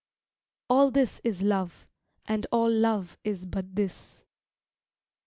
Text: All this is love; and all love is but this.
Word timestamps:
All 0.67 0.89
this 0.89 1.21
is 1.23 1.43
love; 1.43 1.85
and 2.25 2.47
all 2.51 2.71
love 2.71 3.19
is 3.23 3.45
but 3.45 3.75
this. 3.75 4.25